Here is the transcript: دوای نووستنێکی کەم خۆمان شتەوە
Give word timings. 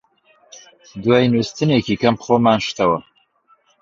دوای 1.03 1.27
نووستنێکی 1.33 1.99
کەم 2.01 2.15
خۆمان 2.23 2.59
شتەوە 2.67 2.99